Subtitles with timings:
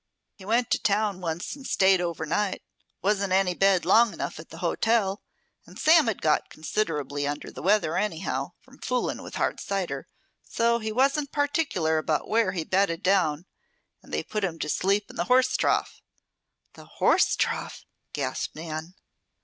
[0.33, 2.63] "He went to town once and stayed over night.
[3.03, 5.21] Wasn't any bed long enough at the hotel,
[5.67, 10.07] and Sam had got considerably under the weather, anyhow, from fooling with hard cider.
[10.41, 13.45] So he wasn't particular about where he bedded down,
[14.01, 16.01] and they put him to sleep in the horse trough."
[16.73, 18.95] "The horse trough!" gasped Nan.